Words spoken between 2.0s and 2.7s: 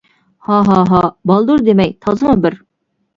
تازىمۇ بىر.